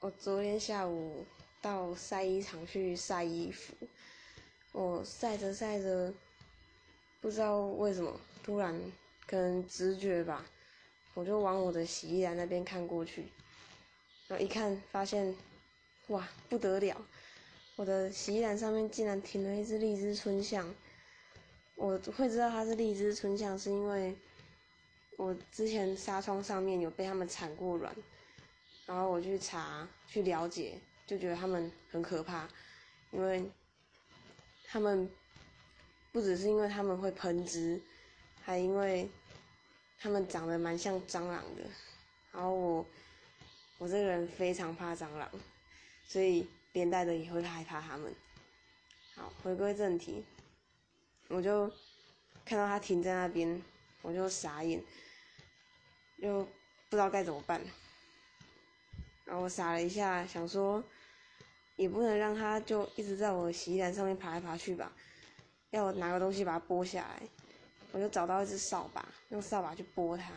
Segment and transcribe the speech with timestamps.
[0.00, 1.24] 我昨天下午
[1.60, 3.74] 到晒衣场去晒衣服，
[4.70, 6.14] 我晒着晒着，
[7.20, 8.80] 不知道为什么突然
[9.26, 10.46] 可能直觉吧，
[11.14, 13.24] 我就往我的洗衣篮那边看过去，
[14.28, 15.34] 然后一看发现，
[16.06, 17.04] 哇不得了，
[17.74, 20.72] 我的洗衣篮上面竟然停了一只荔枝春象。
[21.74, 24.14] 我会知道它是荔枝春象，是因为
[25.16, 27.92] 我之前纱窗上面有被它们产过卵。
[28.88, 32.48] 然后我去查去了解，就觉得他们很可怕，
[33.10, 33.44] 因为
[34.66, 35.06] 他们
[36.10, 37.78] 不只是因为他们会喷汁，
[38.42, 39.06] 还因为
[39.98, 41.62] 他们长得蛮像蟑螂的。
[42.32, 42.86] 然后我
[43.76, 45.30] 我这个人非常怕蟑螂，
[46.06, 48.10] 所以连带的也会害怕他们。
[49.14, 50.24] 好，回归正题，
[51.28, 51.70] 我就
[52.42, 53.62] 看到他停在那边，
[54.00, 54.82] 我就傻眼，
[56.22, 56.42] 就
[56.88, 57.60] 不知道该怎么办。
[59.28, 60.82] 然后我傻了一下，想说，
[61.76, 64.90] 也不能让它就一直在我的洗衣篮上面爬来爬去吧，
[65.68, 67.22] 要我拿个东西把它拨下来。
[67.92, 70.32] 我就找到一只扫把，用扫把去拨它，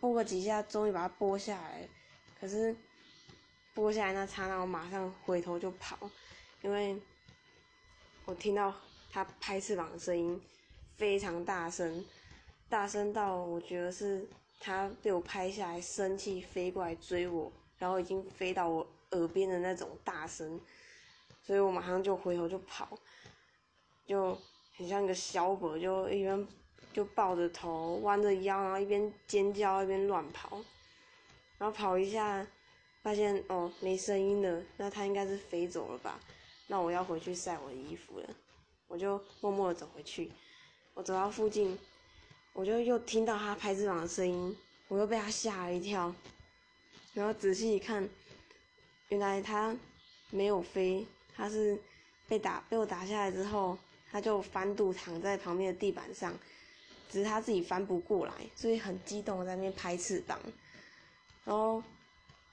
[0.00, 1.88] 拨个几下，终于把它拨下来。
[2.40, 2.74] 可是
[3.72, 5.96] 拨下来那刹那，我马上回头就跑，
[6.62, 7.00] 因为
[8.24, 8.74] 我听到
[9.12, 10.40] 它拍翅膀的声音
[10.96, 12.04] 非常大声，
[12.68, 14.28] 大声到我觉得是
[14.58, 17.52] 它被我拍下来，生气飞过来追我。
[17.78, 20.60] 然后已经飞到我耳边的那种大声，
[21.42, 22.98] 所以我马上就回头就跑，
[24.06, 24.36] 就
[24.76, 26.46] 很像一个小狗，就一边
[26.92, 30.60] 就抱着头弯着腰，然后一边尖叫一边乱跑，
[31.56, 32.46] 然后跑一下，
[33.02, 36.18] 发现哦没声音了，那它应该是飞走了吧？
[36.66, 38.28] 那我要回去晒我的衣服了，
[38.88, 40.30] 我就默默的走回去，
[40.94, 41.78] 我走到附近，
[42.52, 44.56] 我就又听到它拍翅膀的声音，
[44.88, 46.12] 我又被它吓了一跳。
[47.18, 48.08] 然后仔细一看，
[49.08, 49.74] 原来它
[50.30, 51.76] 没有飞，它是
[52.28, 53.76] 被打被我打下来之后，
[54.08, 56.32] 它就翻肚躺在旁边的地板上，
[57.10, 60.38] 只是它自己翻不过来，所以很激动在那边拍翅膀。
[61.44, 61.82] 然后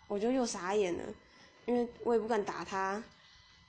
[0.08, 1.04] 我就又傻眼了，
[1.68, 3.04] 因为我也不敢打它，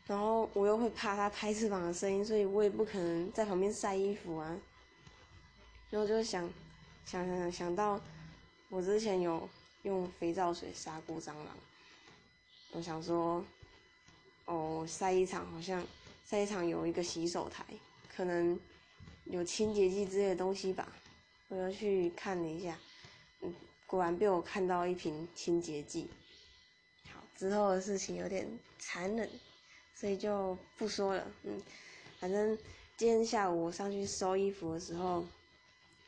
[0.07, 4.59] 然后我又会怕它拍翅膀的声音，所以我也不可能在旁边晒衣服啊。
[5.91, 6.51] 然后就想
[7.05, 8.01] 想想想到
[8.71, 9.47] 我之前有。
[9.87, 11.57] 用肥皂水杀过蟑螂，
[12.73, 13.45] 我想说，
[14.47, 15.87] 哦，晒衣场好像
[16.29, 17.65] 晒衣场有一个洗手台，
[18.13, 18.59] 可能
[19.27, 20.89] 有清洁剂之类的东西吧，
[21.47, 22.77] 我就去看了一下，
[23.43, 23.55] 嗯，
[23.87, 26.11] 果然被我看到一瓶清洁剂。
[27.13, 28.45] 好，之后的事情有点
[28.81, 29.31] 残忍，
[29.95, 31.25] 所以就不说了。
[31.45, 31.63] 嗯，
[32.19, 32.59] 反正
[32.97, 35.25] 今天下午我上去收衣服的时候，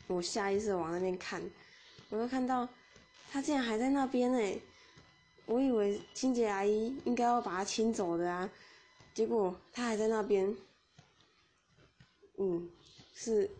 [0.09, 1.41] 我下意识往那边看，
[2.09, 2.69] 我就看到。
[3.31, 4.61] 他竟然还在那边呢，
[5.47, 8.51] 我以为清洁阿姨应该要把他清走的啊，
[9.15, 10.57] 结果他还在那边。
[12.39, 12.71] 嗯，
[13.15, 13.51] 是，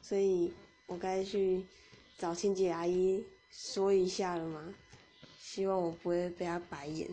[0.00, 0.52] 所以
[0.86, 1.64] 我该去
[2.18, 4.74] 找清洁阿姨说一下了吗？
[5.38, 7.08] 希望我不会被他白眼。